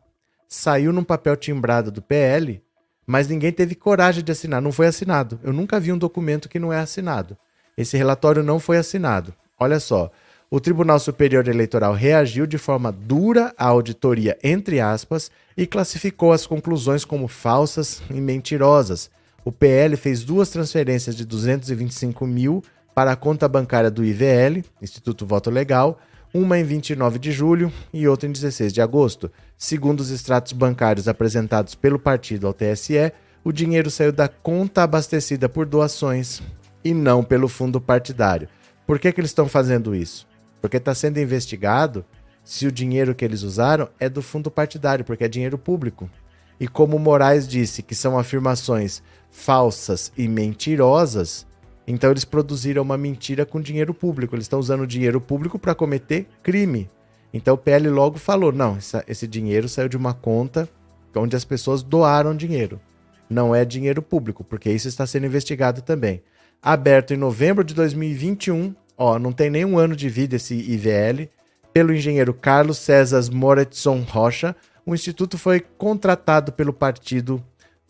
Saiu 0.48 0.92
num 0.92 1.02
papel 1.02 1.36
timbrado 1.36 1.90
do 1.90 2.00
PL, 2.00 2.62
mas 3.06 3.28
ninguém 3.28 3.52
teve 3.52 3.74
coragem 3.74 4.22
de 4.22 4.32
assinar. 4.32 4.62
Não 4.62 4.72
foi 4.72 4.86
assinado. 4.86 5.40
Eu 5.42 5.52
nunca 5.52 5.80
vi 5.80 5.92
um 5.92 5.98
documento 5.98 6.48
que 6.48 6.58
não 6.58 6.72
é 6.72 6.78
assinado. 6.78 7.36
Esse 7.76 7.96
relatório 7.96 8.42
não 8.42 8.58
foi 8.58 8.78
assinado. 8.78 9.34
Olha 9.58 9.78
só. 9.78 10.10
O 10.48 10.60
Tribunal 10.60 11.00
Superior 11.00 11.48
Eleitoral 11.48 11.92
reagiu 11.92 12.46
de 12.46 12.56
forma 12.56 12.92
dura 12.92 13.52
à 13.58 13.66
auditoria, 13.66 14.38
entre 14.44 14.80
aspas, 14.80 15.28
e 15.56 15.66
classificou 15.66 16.32
as 16.32 16.46
conclusões 16.46 17.04
como 17.04 17.26
falsas 17.26 18.00
e 18.08 18.20
mentirosas. 18.20 19.10
O 19.46 19.52
PL 19.52 19.96
fez 19.96 20.24
duas 20.24 20.50
transferências 20.50 21.14
de 21.14 21.24
225 21.24 22.26
mil 22.26 22.64
para 22.92 23.12
a 23.12 23.16
conta 23.16 23.46
bancária 23.46 23.88
do 23.88 24.04
IVL, 24.04 24.64
Instituto 24.82 25.24
Voto 25.24 25.50
Legal, 25.50 26.00
uma 26.34 26.58
em 26.58 26.64
29 26.64 27.20
de 27.20 27.30
julho 27.30 27.72
e 27.94 28.08
outra 28.08 28.28
em 28.28 28.32
16 28.32 28.72
de 28.72 28.82
agosto. 28.82 29.30
Segundo 29.56 30.00
os 30.00 30.10
extratos 30.10 30.52
bancários 30.52 31.06
apresentados 31.06 31.76
pelo 31.76 31.96
partido 31.96 32.48
ao 32.48 32.52
TSE, 32.52 33.12
o 33.44 33.52
dinheiro 33.52 33.88
saiu 33.88 34.10
da 34.10 34.26
conta 34.26 34.82
abastecida 34.82 35.48
por 35.48 35.64
doações 35.64 36.42
e 36.84 36.92
não 36.92 37.22
pelo 37.22 37.46
fundo 37.46 37.80
partidário. 37.80 38.48
Por 38.84 38.98
que, 38.98 39.12
que 39.12 39.20
eles 39.20 39.30
estão 39.30 39.46
fazendo 39.46 39.94
isso? 39.94 40.26
Porque 40.60 40.78
está 40.78 40.92
sendo 40.92 41.20
investigado 41.20 42.04
se 42.42 42.66
o 42.66 42.72
dinheiro 42.72 43.14
que 43.14 43.24
eles 43.24 43.42
usaram 43.42 43.88
é 44.00 44.08
do 44.08 44.22
fundo 44.22 44.50
partidário, 44.50 45.04
porque 45.04 45.22
é 45.22 45.28
dinheiro 45.28 45.56
público. 45.56 46.10
E 46.58 46.66
como 46.66 46.98
Moraes 46.98 47.46
disse 47.46 47.82
que 47.82 47.94
são 47.94 48.18
afirmações 48.18 49.02
falsas 49.30 50.12
e 50.16 50.26
mentirosas, 50.28 51.46
então 51.86 52.10
eles 52.10 52.24
produziram 52.24 52.82
uma 52.82 52.98
mentira 52.98 53.46
com 53.46 53.60
dinheiro 53.60 53.94
público. 53.94 54.34
Eles 54.34 54.44
estão 54.44 54.58
usando 54.58 54.86
dinheiro 54.86 55.20
público 55.20 55.58
para 55.58 55.74
cometer 55.74 56.26
crime. 56.42 56.90
Então 57.32 57.54
o 57.54 57.58
PL 57.58 57.88
logo 57.88 58.18
falou: 58.18 58.50
não, 58.50 58.76
esse 59.06 59.26
dinheiro 59.26 59.68
saiu 59.68 59.88
de 59.88 59.96
uma 59.96 60.12
conta 60.12 60.68
onde 61.14 61.36
as 61.36 61.44
pessoas 61.44 61.82
doaram 61.82 62.36
dinheiro. 62.36 62.80
Não 63.28 63.54
é 63.54 63.64
dinheiro 63.64 64.02
público, 64.02 64.44
porque 64.44 64.70
isso 64.70 64.88
está 64.88 65.06
sendo 65.06 65.26
investigado 65.26 65.80
também. 65.82 66.22
Aberto 66.62 67.14
em 67.14 67.16
novembro 67.16 67.64
de 67.64 67.74
2021, 67.74 68.74
ó, 68.96 69.18
não 69.18 69.32
tem 69.32 69.48
nenhum 69.48 69.78
ano 69.78 69.96
de 69.96 70.08
vida 70.08 70.36
esse 70.36 70.54
IVL, 70.54 71.28
pelo 71.72 71.92
engenheiro 71.92 72.32
Carlos 72.32 72.78
César 72.78 73.22
Moretson 73.32 74.00
Rocha, 74.00 74.54
o 74.84 74.94
instituto 74.94 75.36
foi 75.36 75.60
contratado 75.60 76.52
pelo 76.52 76.72
partido 76.72 77.42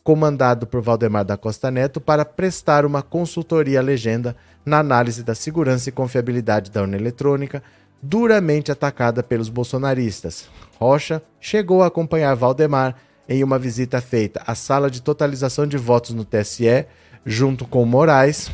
comandado 0.06 0.68
por 0.68 0.80
Valdemar 0.80 1.24
da 1.24 1.36
Costa 1.36 1.68
Neto, 1.68 2.00
para 2.00 2.24
prestar 2.24 2.86
uma 2.86 3.02
consultoria 3.02 3.80
à 3.80 3.82
legenda 3.82 4.36
na 4.64 4.78
análise 4.78 5.24
da 5.24 5.34
segurança 5.34 5.88
e 5.88 5.92
confiabilidade 5.92 6.70
da 6.70 6.82
urna 6.82 6.96
eletrônica, 6.96 7.60
duramente 8.00 8.70
atacada 8.70 9.20
pelos 9.20 9.48
bolsonaristas. 9.48 10.48
Rocha 10.78 11.20
chegou 11.40 11.82
a 11.82 11.88
acompanhar 11.88 12.36
Valdemar 12.36 12.94
em 13.28 13.42
uma 13.42 13.58
visita 13.58 14.00
feita 14.00 14.40
à 14.46 14.54
sala 14.54 14.88
de 14.88 15.02
totalização 15.02 15.66
de 15.66 15.76
votos 15.76 16.14
no 16.14 16.24
TSE, 16.24 16.86
junto 17.24 17.66
com 17.66 17.84
Moraes. 17.84 18.48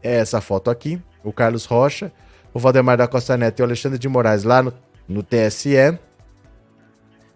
É 0.00 0.18
essa 0.18 0.40
foto 0.40 0.70
aqui, 0.70 1.02
o 1.24 1.32
Carlos 1.32 1.64
Rocha, 1.64 2.12
o 2.54 2.60
Valdemar 2.60 2.96
da 2.96 3.08
Costa 3.08 3.36
Neto 3.36 3.58
e 3.58 3.62
o 3.62 3.64
Alexandre 3.64 3.98
de 3.98 4.08
Moraes 4.08 4.44
lá 4.44 4.62
no, 4.62 4.72
no 5.08 5.24
TSE 5.24 5.98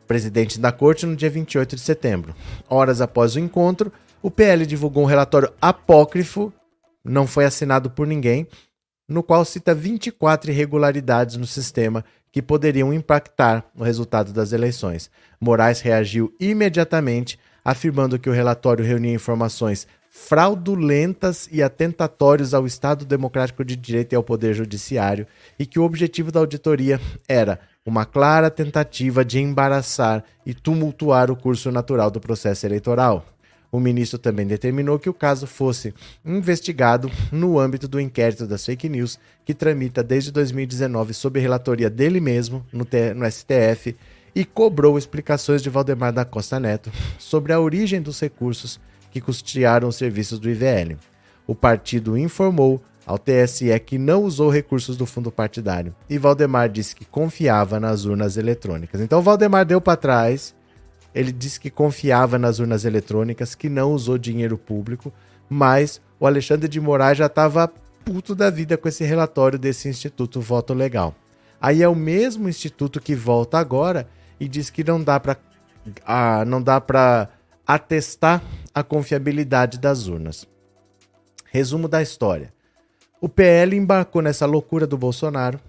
presidente 0.07 0.59
da 0.59 0.73
corte 0.73 1.07
no 1.07 1.17
dia 1.17 1.31
28 1.31 1.77
de 1.77 1.83
setembro. 1.83 2.35
Horas 2.69 3.01
após 3.01 3.35
o 3.35 3.41
encontro, 3.41 3.93
o 4.23 4.31
PL 4.31 4.65
divulgou 4.67 5.03
um 5.03 5.07
relatório 5.07 5.53
apócrifo, 5.61 6.53
não 7.05 7.27
foi 7.27 7.45
assinado 7.45 7.91
por 7.91 8.07
ninguém, 8.07 8.47
no 9.09 9.23
qual 9.23 9.45
cita 9.45 9.75
24 9.75 10.51
irregularidades 10.51 11.37
no 11.37 11.47
sistema 11.47 12.05
que 12.31 12.41
poderiam 12.41 12.93
impactar 12.93 13.65
o 13.77 13.83
resultado 13.83 14.33
das 14.33 14.53
eleições. 14.53 15.11
Moraes 15.41 15.81
reagiu 15.81 16.35
imediatamente, 16.41 17.39
afirmando 17.65 18.19
que 18.19 18.31
o 18.31 18.33
relatório 18.33 18.85
reunia 18.85 19.13
informações 19.13 19.87
fraudulentas 20.15 21.49
e 21.51 21.63
atentatórios 21.63 22.53
ao 22.53 22.67
Estado 22.67 23.05
Democrático 23.05 23.65
de 23.65 23.75
Direito 23.75 24.13
e 24.13 24.17
ao 24.17 24.23
Poder 24.23 24.53
Judiciário, 24.55 25.27
e 25.59 25.65
que 25.65 25.79
o 25.79 25.85
objetivo 25.85 26.31
da 26.31 26.39
auditoria 26.39 27.01
era 27.27 27.59
uma 27.85 28.05
clara 28.05 28.49
tentativa 28.51 29.25
de 29.25 29.41
embaraçar 29.41 30.23
e 30.47 30.55
tumultuar 30.55 31.31
o 31.31 31.37
curso 31.37 31.71
natural 31.73 32.11
do 32.11 32.21
processo 32.21 32.65
eleitoral. 32.65 33.27
O 33.73 33.81
ministro 33.81 34.19
também 34.19 34.47
determinou 34.47 34.99
que 34.99 35.09
o 35.09 35.15
caso 35.15 35.47
fosse 35.47 35.95
investigado 36.25 37.11
no 37.33 37.59
âmbito 37.59 37.89
do 37.89 38.01
inquérito 38.01 38.47
das 38.47 38.65
fake 38.65 38.89
news, 38.89 39.19
que 39.45 39.55
tramita 39.55 40.03
desde 40.03 40.31
2019 40.31 41.15
sob 41.15 41.41
relatoria 41.41 41.89
dele 41.89 42.21
mesmo 42.21 42.65
no, 42.73 42.87
no 43.17 43.31
STF, 43.31 43.97
e 44.35 44.45
cobrou 44.45 44.97
explicações 44.97 45.63
de 45.63 45.71
Valdemar 45.71 46.13
da 46.13 46.25
Costa 46.25 46.61
Neto 46.61 46.93
sobre 47.19 47.53
a 47.53 47.61
origem 47.61 48.01
dos 48.01 48.21
recursos 48.21 48.79
que 49.11 49.21
custearam 49.21 49.89
os 49.89 49.97
serviços 49.97 50.39
do 50.39 50.49
IVL. 50.49 50.97
O 51.47 51.55
partido 51.55 52.17
informou 52.17 52.83
ao 53.07 53.19
TSE 53.19 53.79
que 53.81 53.99
não 53.99 54.25
usou 54.25 54.51
recursos 54.51 54.97
do 54.97 55.07
fundo 55.07 55.31
partidário. 55.31 55.95
E 56.09 56.19
Valdemar 56.19 56.69
disse 56.69 56.95
que 56.95 57.05
confiava 57.05 57.81
nas 57.81 58.05
urnas 58.05 58.37
eletrônicas. 58.37 59.01
Então 59.01 59.23
Valdemar 59.23 59.65
deu 59.65 59.81
para 59.81 59.97
trás. 59.97 60.55
Ele 61.15 61.33
disse 61.33 61.61
que 61.61 61.71
confiava 61.71 62.39
nas 62.39 62.59
urnas 62.59 62.85
eletrônicas, 62.85 63.55
que 63.55 63.69
não 63.69 63.93
usou 63.93 64.17
dinheiro 64.17 64.57
público, 64.57 65.13
mas 65.49 66.01
o 66.19 66.27
Alexandre 66.27 66.69
de 66.69 66.81
Moraes 66.81 67.19
já 67.19 67.27
estava 67.27 67.71
puto 68.05 68.35
da 68.35 68.49
vida 68.49 68.79
com 68.79 68.89
esse 68.89 69.05
relatório 69.05 69.59
desse 69.59 69.89
instituto 69.89 70.41
Voto 70.41 70.73
Legal. 70.73 71.15
Aí 71.61 71.83
é 71.83 71.89
o 71.89 71.95
mesmo 71.95 72.49
instituto 72.49 73.01
que 73.01 73.15
volta 73.15 73.59
agora 73.59 74.09
e 74.41 74.49
diz 74.49 74.71
que 74.71 74.83
não 74.83 75.03
dá 75.03 75.21
para 75.21 75.37
não 76.47 76.63
dá 76.63 76.81
para 76.81 77.29
atestar 77.67 78.43
a 78.75 78.83
confiabilidade 78.83 79.79
das 79.79 80.07
urnas. 80.07 80.47
Resumo 81.51 81.89
da 81.89 82.01
história. 82.01 82.53
O 83.23 83.29
PL 83.29 83.77
embarcou 83.77 84.21
nessa 84.21 84.47
loucura 84.47 84.85
do 84.85 84.99
Bolsonaro 84.99 85.61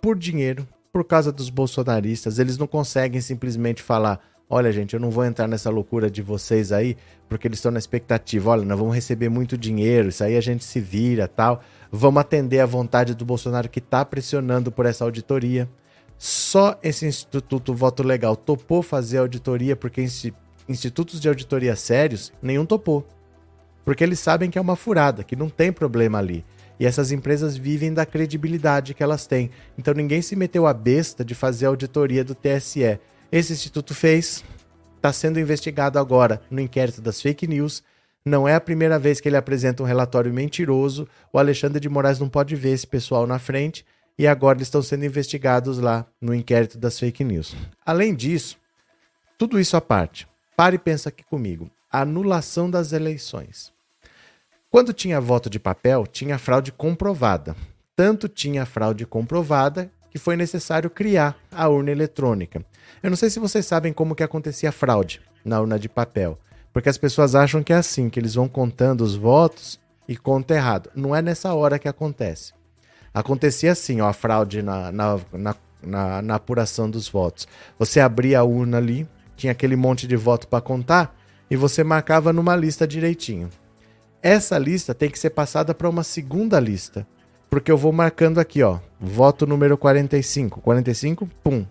por 0.00 0.16
dinheiro, 0.18 0.66
por 0.90 1.04
causa 1.04 1.30
dos 1.30 1.50
bolsonaristas. 1.50 2.38
Eles 2.38 2.56
não 2.56 2.66
conseguem 2.66 3.20
simplesmente 3.20 3.82
falar: 3.82 4.18
olha, 4.48 4.72
gente, 4.72 4.94
eu 4.94 5.00
não 5.00 5.10
vou 5.10 5.22
entrar 5.26 5.46
nessa 5.46 5.68
loucura 5.68 6.10
de 6.10 6.22
vocês 6.22 6.72
aí, 6.72 6.96
porque 7.28 7.46
eles 7.46 7.58
estão 7.58 7.70
na 7.70 7.78
expectativa: 7.78 8.48
olha, 8.48 8.64
nós 8.64 8.78
vamos 8.78 8.94
receber 8.94 9.28
muito 9.28 9.58
dinheiro, 9.58 10.08
isso 10.08 10.24
aí 10.24 10.38
a 10.38 10.40
gente 10.40 10.64
se 10.64 10.80
vira 10.80 11.28
tal. 11.28 11.60
Vamos 11.92 12.18
atender 12.18 12.60
a 12.60 12.66
vontade 12.66 13.14
do 13.14 13.26
Bolsonaro 13.26 13.68
que 13.68 13.78
está 13.78 14.02
pressionando 14.02 14.72
por 14.72 14.86
essa 14.86 15.04
auditoria. 15.04 15.68
Só 16.16 16.78
esse 16.82 17.04
Instituto 17.04 17.74
Voto 17.74 18.02
Legal 18.02 18.34
topou 18.34 18.82
fazer 18.82 19.18
auditoria, 19.18 19.76
porque 19.76 20.02
institutos 20.66 21.20
de 21.20 21.28
auditoria 21.28 21.76
sérios, 21.76 22.32
nenhum 22.40 22.64
topou. 22.64 23.06
Porque 23.84 24.02
eles 24.02 24.18
sabem 24.18 24.50
que 24.50 24.56
é 24.56 24.62
uma 24.62 24.76
furada, 24.76 25.22
que 25.22 25.36
não 25.36 25.50
tem 25.50 25.70
problema 25.70 26.18
ali. 26.18 26.42
E 26.80 26.86
essas 26.86 27.12
empresas 27.12 27.58
vivem 27.58 27.92
da 27.92 28.06
credibilidade 28.06 28.94
que 28.94 29.02
elas 29.02 29.26
têm. 29.26 29.50
Então 29.76 29.92
ninguém 29.92 30.22
se 30.22 30.34
meteu 30.34 30.66
a 30.66 30.72
besta 30.72 31.22
de 31.22 31.34
fazer 31.34 31.66
a 31.66 31.68
auditoria 31.68 32.24
do 32.24 32.34
TSE. 32.34 32.98
Esse 33.30 33.52
instituto 33.52 33.94
fez, 33.94 34.42
está 34.96 35.12
sendo 35.12 35.38
investigado 35.38 35.98
agora 35.98 36.40
no 36.50 36.58
inquérito 36.58 37.02
das 37.02 37.20
fake 37.20 37.46
news. 37.46 37.82
Não 38.24 38.48
é 38.48 38.54
a 38.54 38.60
primeira 38.60 38.98
vez 38.98 39.20
que 39.20 39.28
ele 39.28 39.36
apresenta 39.36 39.82
um 39.82 39.86
relatório 39.86 40.32
mentiroso. 40.32 41.06
O 41.30 41.38
Alexandre 41.38 41.78
de 41.78 41.88
Moraes 41.88 42.18
não 42.18 42.30
pode 42.30 42.56
ver 42.56 42.70
esse 42.70 42.86
pessoal 42.86 43.26
na 43.26 43.38
frente. 43.38 43.84
E 44.18 44.26
agora 44.26 44.56
eles 44.56 44.68
estão 44.68 44.82
sendo 44.82 45.04
investigados 45.04 45.78
lá 45.78 46.06
no 46.18 46.34
inquérito 46.34 46.78
das 46.78 46.98
fake 46.98 47.22
news. 47.22 47.54
Além 47.84 48.14
disso, 48.14 48.58
tudo 49.36 49.60
isso 49.60 49.76
à 49.76 49.82
parte, 49.82 50.26
pare 50.56 50.76
e 50.76 50.78
pensa 50.78 51.10
aqui 51.10 51.24
comigo. 51.24 51.70
Anulação 51.92 52.70
das 52.70 52.92
eleições. 52.92 53.70
Quando 54.70 54.92
tinha 54.92 55.20
voto 55.20 55.50
de 55.50 55.58
papel, 55.58 56.06
tinha 56.06 56.38
fraude 56.38 56.70
comprovada. 56.70 57.56
Tanto 57.96 58.28
tinha 58.28 58.64
fraude 58.64 59.04
comprovada 59.04 59.90
que 60.10 60.18
foi 60.18 60.36
necessário 60.36 60.88
criar 60.88 61.36
a 61.50 61.68
urna 61.68 61.90
eletrônica. 61.90 62.64
Eu 63.02 63.10
não 63.10 63.16
sei 63.16 63.30
se 63.30 63.40
vocês 63.40 63.66
sabem 63.66 63.92
como 63.92 64.14
que 64.14 64.22
acontecia 64.22 64.68
a 64.68 64.72
fraude 64.72 65.20
na 65.44 65.60
urna 65.60 65.76
de 65.76 65.88
papel, 65.88 66.38
porque 66.72 66.88
as 66.88 66.96
pessoas 66.96 67.34
acham 67.34 67.64
que 67.64 67.72
é 67.72 67.76
assim, 67.76 68.08
que 68.08 68.20
eles 68.20 68.34
vão 68.34 68.48
contando 68.48 69.00
os 69.02 69.16
votos 69.16 69.80
e 70.08 70.16
conta 70.16 70.54
errado. 70.54 70.88
Não 70.94 71.16
é 71.16 71.20
nessa 71.20 71.52
hora 71.52 71.78
que 71.78 71.88
acontece. 71.88 72.52
Acontecia 73.12 73.72
assim, 73.72 74.00
ó, 74.00 74.06
a 74.06 74.12
fraude 74.12 74.62
na, 74.62 74.92
na, 74.92 75.20
na 75.32 75.54
na, 75.82 76.20
na 76.22 76.34
apuração 76.34 76.90
dos 76.90 77.08
votos. 77.08 77.48
Você 77.78 78.00
abria 78.00 78.40
a 78.40 78.44
urna 78.44 78.76
ali, 78.76 79.08
tinha 79.36 79.52
aquele 79.52 79.76
monte 79.76 80.06
de 80.06 80.16
voto 80.16 80.46
para 80.46 80.60
contar 80.60 81.16
e 81.50 81.56
você 81.56 81.82
marcava 81.82 82.32
numa 82.32 82.54
lista 82.54 82.86
direitinho. 82.86 83.48
Essa 84.22 84.58
lista 84.58 84.94
tem 84.94 85.08
que 85.08 85.18
ser 85.18 85.30
passada 85.30 85.74
para 85.74 85.88
uma 85.88 86.02
segunda 86.02 86.60
lista, 86.60 87.06
porque 87.48 87.72
eu 87.72 87.76
vou 87.78 87.90
marcando 87.90 88.38
aqui, 88.38 88.62
ó, 88.62 88.78
voto 89.00 89.46
número 89.46 89.78
45, 89.78 90.60
45, 90.60 91.26
pum, 91.42 91.64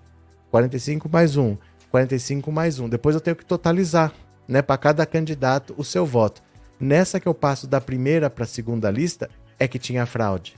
45 0.50 1.08
mais 1.08 1.38
um, 1.38 1.56
45 1.91 2.51
mais 2.51 2.79
um. 2.79 2.89
Depois 2.89 3.13
eu 3.13 3.22
tenho 3.22 3.36
que 3.36 3.46
totalizar, 3.46 4.12
né, 4.48 4.63
para 4.63 4.79
cada 4.79 5.06
candidato 5.06 5.75
o 5.77 5.84
seu 5.84 6.08
voto. 6.08 6.41
Nessa 6.79 7.20
que 7.20 7.27
eu 7.27 7.36
passo 7.36 7.68
da 7.68 7.79
primeira 7.79 8.32
para 8.32 8.46
a 8.46 8.48
segunda 8.48 8.89
lista 8.89 9.29
é 9.60 9.68
que 9.68 9.77
tinha 9.77 10.08
fraude. 10.08 10.58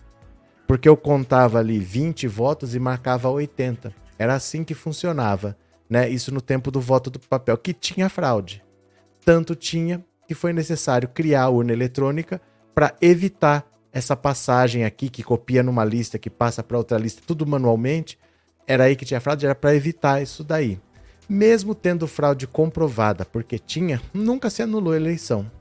Porque 0.65 0.87
eu 0.87 0.95
contava 0.95 1.59
ali 1.59 1.77
20 1.77 2.25
votos 2.25 2.73
e 2.73 2.79
marcava 2.79 3.29
80. 3.29 3.93
Era 4.17 4.35
assim 4.35 4.63
que 4.63 4.73
funcionava, 4.73 5.57
né? 5.89 6.07
Isso 6.07 6.33
no 6.33 6.39
tempo 6.39 6.71
do 6.71 6.79
voto 6.79 7.09
do 7.09 7.19
papel, 7.19 7.57
que 7.57 7.73
tinha 7.73 8.07
fraude. 8.07 8.63
Tanto 9.25 9.55
tinha 9.55 10.05
que 10.31 10.35
foi 10.35 10.53
necessário 10.53 11.09
criar 11.09 11.43
a 11.43 11.49
urna 11.49 11.73
eletrônica 11.73 12.39
para 12.73 12.95
evitar 13.01 13.69
essa 13.91 14.15
passagem 14.15 14.85
aqui 14.85 15.09
que 15.09 15.21
copia 15.21 15.61
numa 15.61 15.83
lista, 15.83 16.17
que 16.17 16.29
passa 16.29 16.63
para 16.63 16.77
outra 16.77 16.97
lista, 16.97 17.21
tudo 17.27 17.45
manualmente. 17.45 18.17
Era 18.65 18.85
aí 18.85 18.95
que 18.95 19.03
tinha 19.03 19.19
fraude, 19.19 19.45
era 19.45 19.53
para 19.53 19.75
evitar 19.75 20.21
isso 20.21 20.41
daí. 20.41 20.79
Mesmo 21.27 21.75
tendo 21.75 22.07
fraude 22.07 22.47
comprovada, 22.47 23.25
porque 23.25 23.59
tinha, 23.59 24.01
nunca 24.13 24.49
se 24.49 24.63
anulou 24.63 24.93
a 24.93 24.95
eleição. 24.95 25.51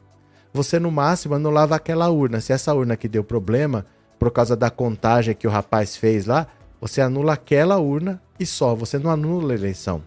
Você 0.53 0.79
no 0.79 0.93
máximo 0.93 1.35
anulava 1.35 1.75
aquela 1.75 2.09
urna. 2.09 2.41
Se 2.41 2.53
essa 2.53 2.73
urna 2.73 2.97
que 2.97 3.09
deu 3.09 3.25
problema, 3.25 3.85
por 4.21 4.31
causa 4.31 4.55
da 4.55 4.71
contagem 4.71 5.35
que 5.35 5.49
o 5.49 5.50
rapaz 5.50 5.97
fez 5.97 6.27
lá, 6.27 6.47
você 6.81 7.00
anula 7.00 7.33
aquela 7.33 7.77
urna 7.79 8.23
e 8.39 8.47
só, 8.47 8.73
você 8.77 9.00
não 9.00 9.11
anula 9.11 9.53
a 9.53 9.57
eleição. 9.57 10.00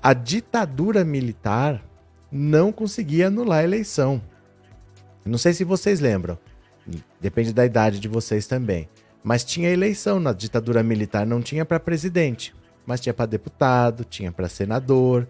A 0.00 0.12
ditadura 0.12 1.04
militar 1.04 1.82
não 2.30 2.72
conseguia 2.72 3.28
anular 3.28 3.60
a 3.60 3.64
eleição. 3.64 4.20
Não 5.24 5.38
sei 5.38 5.52
se 5.52 5.64
vocês 5.64 6.00
lembram, 6.00 6.38
depende 7.20 7.52
da 7.52 7.64
idade 7.64 7.98
de 7.98 8.08
vocês 8.08 8.46
também. 8.46 8.88
Mas 9.22 9.44
tinha 9.44 9.70
eleição 9.70 10.20
na 10.20 10.32
ditadura 10.32 10.82
militar, 10.82 11.26
não 11.26 11.42
tinha 11.42 11.64
para 11.64 11.80
presidente, 11.80 12.54
mas 12.86 13.00
tinha 13.00 13.12
para 13.12 13.26
deputado, 13.26 14.04
tinha 14.04 14.30
para 14.30 14.48
senador. 14.48 15.26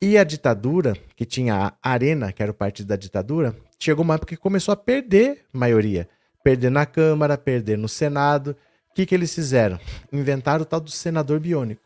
E 0.00 0.16
a 0.16 0.22
ditadura, 0.22 0.94
que 1.16 1.24
tinha 1.24 1.74
a 1.82 1.90
Arena, 1.90 2.32
que 2.32 2.42
era 2.42 2.52
o 2.52 2.54
partido 2.54 2.86
da 2.86 2.96
ditadura, 2.96 3.56
chegou 3.78 4.04
uma 4.04 4.14
época 4.14 4.36
que 4.36 4.40
começou 4.40 4.72
a 4.72 4.76
perder 4.76 5.44
maioria 5.52 6.08
perder 6.46 6.70
na 6.70 6.86
Câmara, 6.86 7.36
perder 7.36 7.76
no 7.76 7.88
Senado. 7.88 8.56
O 8.88 8.94
que, 8.94 9.04
que 9.04 9.12
eles 9.12 9.34
fizeram? 9.34 9.80
Inventaram 10.12 10.62
o 10.62 10.64
tal 10.64 10.78
do 10.78 10.92
senador 10.92 11.40
biônico. 11.40 11.82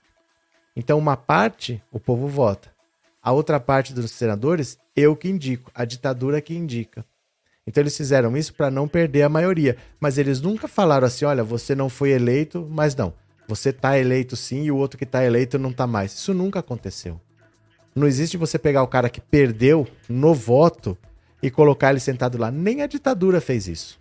Então, 0.76 0.98
uma 0.98 1.16
parte, 1.16 1.82
o 1.90 1.98
povo 1.98 2.28
vota. 2.28 2.70
A 3.22 3.32
outra 3.32 3.60
parte 3.60 3.92
dos 3.92 4.10
senadores, 4.10 4.78
eu 4.96 5.14
que 5.14 5.28
indico, 5.28 5.70
a 5.74 5.84
ditadura 5.84 6.40
que 6.40 6.54
indica. 6.54 7.04
Então, 7.66 7.82
eles 7.82 7.96
fizeram 7.96 8.36
isso 8.36 8.54
para 8.54 8.70
não 8.70 8.88
perder 8.88 9.22
a 9.22 9.28
maioria. 9.28 9.76
Mas 10.00 10.18
eles 10.18 10.40
nunca 10.40 10.66
falaram 10.66 11.06
assim: 11.06 11.24
olha, 11.24 11.44
você 11.44 11.74
não 11.74 11.88
foi 11.88 12.10
eleito, 12.10 12.66
mas 12.70 12.96
não. 12.96 13.12
Você 13.46 13.72
tá 13.72 13.98
eleito 13.98 14.36
sim 14.36 14.62
e 14.64 14.70
o 14.70 14.76
outro 14.76 14.98
que 14.98 15.04
tá 15.04 15.24
eleito 15.24 15.58
não 15.58 15.72
tá 15.72 15.86
mais. 15.86 16.12
Isso 16.12 16.32
nunca 16.32 16.60
aconteceu. 16.60 17.20
Não 17.94 18.06
existe 18.06 18.36
você 18.36 18.58
pegar 18.58 18.82
o 18.82 18.88
cara 18.88 19.10
que 19.10 19.20
perdeu 19.20 19.86
no 20.08 20.32
voto 20.32 20.96
e 21.42 21.50
colocar 21.50 21.90
ele 21.90 22.00
sentado 22.00 22.38
lá. 22.38 22.50
Nem 22.50 22.82
a 22.82 22.86
ditadura 22.86 23.40
fez 23.40 23.66
isso. 23.66 23.98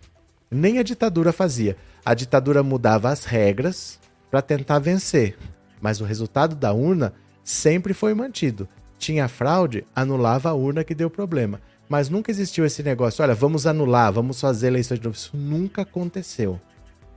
Nem 0.49 0.79
a 0.79 0.83
ditadura 0.83 1.33
fazia. 1.33 1.75
A 2.05 2.13
ditadura 2.13 2.63
mudava 2.63 3.09
as 3.09 3.25
regras 3.25 3.99
para 4.29 4.41
tentar 4.41 4.79
vencer, 4.79 5.37
mas 5.81 5.99
o 5.99 6.05
resultado 6.05 6.55
da 6.55 6.71
urna 6.71 7.13
sempre 7.43 7.93
foi 7.93 8.13
mantido. 8.13 8.67
Tinha 8.99 9.27
fraude, 9.27 9.83
anulava 9.95 10.49
a 10.49 10.53
urna 10.53 10.83
que 10.83 10.93
deu 10.93 11.09
problema. 11.09 11.59
Mas 11.89 12.07
nunca 12.07 12.29
existiu 12.29 12.63
esse 12.65 12.83
negócio, 12.83 13.23
olha, 13.23 13.33
vamos 13.33 13.65
anular, 13.65 14.13
vamos 14.13 14.39
fazer 14.39 14.67
eleições 14.67 14.99
de 14.99 15.05
novo. 15.05 15.17
Isso 15.17 15.35
nunca 15.35 15.81
aconteceu. 15.81 16.61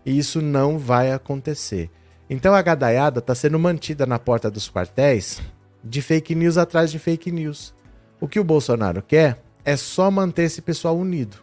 E 0.07 0.17
isso 0.17 0.41
não 0.41 0.79
vai 0.79 1.13
acontecer. 1.13 1.91
Então 2.31 2.55
a 2.55 2.63
gadaiada 2.63 3.19
está 3.19 3.35
sendo 3.35 3.59
mantida 3.59 4.07
na 4.07 4.19
porta 4.19 4.51
dos 4.51 4.71
quartéis 4.71 5.43
de 5.85 6.01
fake 6.01 6.35
news 6.35 6.57
atrás 6.57 6.91
de 6.91 6.99
fake 6.99 7.31
news. 7.31 7.75
O 8.19 8.27
que 8.27 8.41
o 8.41 8.45
Bolsonaro 8.45 9.03
quer 9.03 9.43
é 9.63 9.77
só 9.77 10.11
manter 10.11 10.45
esse 10.45 10.63
pessoal 10.63 10.97
unido, 10.97 11.37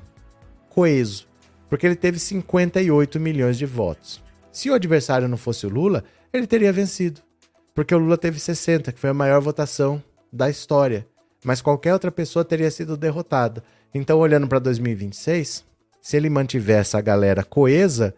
coeso 0.70 1.30
porque 1.70 1.86
ele 1.86 1.96
teve 1.96 2.20
58 2.20 3.20
milhões 3.20 3.58
de 3.58 3.66
votos. 3.66 4.22
Se 4.52 4.70
o 4.70 4.74
adversário 4.74 5.28
não 5.28 5.38
fosse 5.38 5.68
o 5.68 5.70
Lula, 5.70 6.04
ele 6.34 6.48
teria 6.48 6.74
vencido, 6.74 7.22
porque 7.76 7.94
o 7.94 8.00
Lula 8.00 8.18
teve 8.18 8.40
60, 8.40 8.92
que 8.92 9.00
foi 9.00 9.12
a 9.12 9.14
maior 9.14 9.40
votação 9.40 10.04
da 10.32 10.50
história, 10.50 11.08
mas 11.44 11.62
qualquer 11.62 11.94
outra 11.94 12.12
pessoa 12.12 12.46
teria 12.46 12.70
sido 12.72 12.98
derrotada. 12.98 13.64
Então, 13.94 14.20
olhando 14.20 14.48
para 14.48 14.60
2026, 14.60 15.66
se 16.02 16.18
ele 16.18 16.30
mantiver 16.30 16.80
essa 16.80 17.02
galera 17.02 17.44
coesa, 17.44 18.14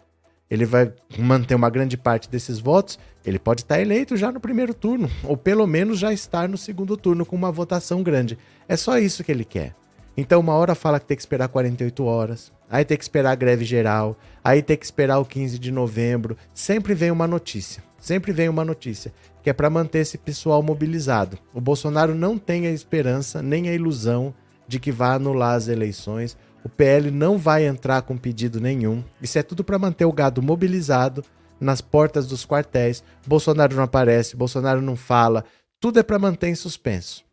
ele 0.50 0.66
vai 0.66 0.94
manter 1.18 1.56
uma 1.56 1.70
grande 1.70 1.96
parte 1.98 2.30
desses 2.30 2.60
votos, 2.60 3.00
ele 3.26 3.40
pode 3.40 3.62
estar 3.62 3.80
eleito 3.80 4.18
já 4.18 4.32
no 4.32 4.40
primeiro 4.40 4.74
turno, 4.74 5.10
ou 5.24 5.38
pelo 5.38 5.66
menos 5.66 5.98
já 5.98 6.12
estar 6.12 6.50
no 6.50 6.58
segundo 6.58 6.98
turno 6.98 7.26
com 7.26 7.36
uma 7.36 7.52
votação 7.52 8.04
grande. 8.04 8.38
É 8.68 8.76
só 8.76 8.98
isso 8.98 9.24
que 9.24 9.32
ele 9.32 9.46
quer. 9.46 9.74
Então, 10.18 10.42
uma 10.42 10.54
hora 10.54 10.76
fala 10.76 11.00
que 11.00 11.06
tem 11.06 11.16
que 11.16 11.22
esperar 11.22 11.48
48 11.48 12.04
horas, 12.04 12.52
aí 12.70 12.84
tem 12.84 12.98
que 12.98 13.04
esperar 13.04 13.32
a 13.32 13.36
greve 13.36 13.64
geral, 13.64 14.18
aí 14.44 14.62
tem 14.62 14.76
que 14.76 14.84
esperar 14.84 15.20
o 15.20 15.26
15 15.26 15.58
de 15.58 15.72
novembro. 15.72 16.36
Sempre 16.54 16.94
vem 16.94 17.12
uma 17.12 17.28
notícia, 17.28 17.82
sempre 17.98 18.34
vem 18.34 18.50
uma 18.50 18.66
notícia, 18.66 19.14
que 19.42 19.50
é 19.50 19.54
para 19.54 19.70
manter 19.70 20.00
esse 20.00 20.18
pessoal 20.18 20.62
mobilizado. 20.62 21.38
O 21.54 21.62
Bolsonaro 21.62 22.14
não 22.14 22.38
tem 22.38 22.68
a 22.68 22.72
esperança 22.72 23.42
nem 23.42 23.70
a 23.70 23.74
ilusão 23.74 24.34
de 24.68 24.80
que 24.80 24.92
vai 24.92 25.16
anular 25.16 25.56
as 25.56 25.68
eleições. 25.68 26.38
O 26.64 26.70
PL 26.70 27.10
não 27.12 27.38
vai 27.38 27.66
entrar 27.66 28.02
com 28.04 28.16
pedido 28.16 28.60
nenhum. 28.60 29.04
Isso 29.22 29.38
é 29.40 29.44
tudo 29.44 29.64
para 29.64 29.80
manter 29.80 30.06
o 30.06 30.14
gado 30.14 30.42
mobilizado 30.42 31.24
nas 31.60 31.82
portas 31.82 32.28
dos 32.28 32.46
quartéis. 32.46 33.04
Bolsonaro 33.26 33.76
não 33.76 33.84
aparece, 33.84 34.36
Bolsonaro 34.36 34.82
não 34.82 34.96
fala. 34.96 35.44
Tudo 35.80 36.00
é 36.00 36.04
para 36.04 36.20
manter 36.20 36.48
em 36.48 36.56
suspenso. 36.56 37.24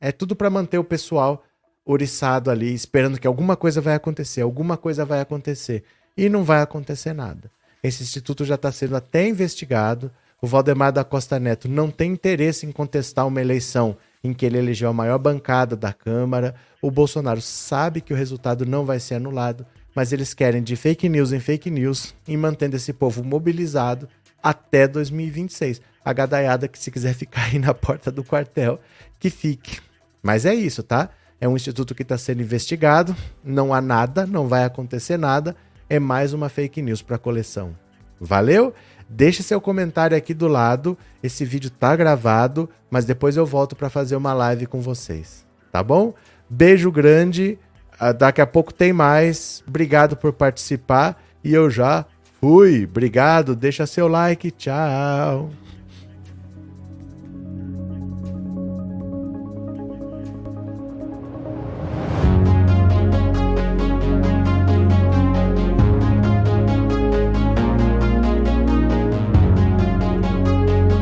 É 0.00 0.12
tudo 0.12 0.34
para 0.34 0.48
manter 0.48 0.78
o 0.78 0.84
pessoal 0.84 1.44
oriçado 1.84 2.50
ali, 2.50 2.72
esperando 2.72 3.18
que 3.18 3.26
alguma 3.26 3.56
coisa 3.56 3.80
vai 3.80 3.94
acontecer, 3.94 4.42
alguma 4.42 4.76
coisa 4.76 5.04
vai 5.04 5.20
acontecer. 5.20 5.82
E 6.16 6.28
não 6.28 6.44
vai 6.44 6.62
acontecer 6.62 7.12
nada. 7.12 7.50
Esse 7.82 8.02
instituto 8.02 8.44
já 8.44 8.54
está 8.54 8.70
sendo 8.70 8.96
até 8.96 9.26
investigado. 9.26 10.10
O 10.42 10.46
Valdemar 10.46 10.90
da 10.90 11.04
Costa 11.04 11.38
Neto 11.38 11.68
não 11.68 11.90
tem 11.90 12.12
interesse 12.12 12.64
em 12.64 12.72
contestar 12.72 13.26
uma 13.26 13.42
eleição 13.42 13.96
em 14.24 14.32
que 14.32 14.46
ele 14.46 14.56
elegeu 14.56 14.88
a 14.88 14.92
maior 14.92 15.18
bancada 15.18 15.76
da 15.76 15.92
Câmara. 15.92 16.54
O 16.80 16.90
Bolsonaro 16.90 17.42
sabe 17.42 18.00
que 18.00 18.12
o 18.12 18.16
resultado 18.16 18.64
não 18.64 18.86
vai 18.86 18.98
ser 18.98 19.16
anulado, 19.16 19.66
mas 19.94 20.12
eles 20.12 20.32
querem 20.32 20.62
de 20.62 20.76
fake 20.76 21.10
news 21.10 21.32
em 21.32 21.40
fake 21.40 21.70
news 21.70 22.14
e 22.26 22.36
mantendo 22.38 22.76
esse 22.76 22.92
povo 22.92 23.22
mobilizado 23.22 24.08
até 24.42 24.88
2026. 24.88 25.82
A 26.02 26.12
gadaiada 26.14 26.68
que 26.68 26.78
se 26.78 26.90
quiser 26.90 27.14
ficar 27.14 27.44
aí 27.52 27.58
na 27.58 27.74
porta 27.74 28.10
do 28.10 28.24
quartel, 28.24 28.80
que 29.18 29.28
fique. 29.28 29.78
Mas 30.22 30.46
é 30.46 30.54
isso, 30.54 30.82
tá? 30.82 31.10
É 31.38 31.46
um 31.46 31.56
instituto 31.56 31.94
que 31.94 32.02
está 32.02 32.16
sendo 32.16 32.40
investigado, 32.40 33.14
não 33.44 33.74
há 33.74 33.80
nada, 33.80 34.26
não 34.26 34.48
vai 34.48 34.64
acontecer 34.64 35.18
nada, 35.18 35.54
é 35.88 35.98
mais 35.98 36.32
uma 36.32 36.48
fake 36.48 36.80
news 36.80 37.02
para 37.02 37.16
a 37.16 37.18
coleção. 37.18 37.76
Valeu? 38.20 38.74
Deixe 39.12 39.42
seu 39.42 39.60
comentário 39.60 40.16
aqui 40.16 40.32
do 40.32 40.46
lado. 40.46 40.96
Esse 41.20 41.44
vídeo 41.44 41.68
tá 41.68 41.96
gravado, 41.96 42.70
mas 42.88 43.04
depois 43.04 43.36
eu 43.36 43.44
volto 43.44 43.74
para 43.74 43.90
fazer 43.90 44.14
uma 44.14 44.32
live 44.32 44.66
com 44.66 44.80
vocês. 44.80 45.44
Tá 45.72 45.82
bom? 45.82 46.14
Beijo 46.48 46.92
grande. 46.92 47.58
Ah, 47.98 48.12
daqui 48.12 48.40
a 48.40 48.46
pouco 48.46 48.72
tem 48.72 48.92
mais. 48.92 49.64
Obrigado 49.66 50.16
por 50.16 50.32
participar 50.32 51.20
e 51.42 51.52
eu 51.52 51.68
já 51.68 52.06
fui. 52.40 52.84
Obrigado. 52.84 53.56
Deixa 53.56 53.84
seu 53.84 54.06
like. 54.06 54.52
Tchau. 54.52 55.50